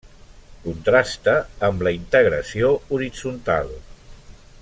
Contrasta 0.61 1.35
amb 1.67 1.85
la 1.87 1.93
integració 1.99 2.73
horitzontal. 2.97 3.71